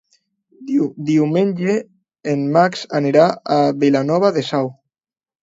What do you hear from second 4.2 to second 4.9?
de Sau.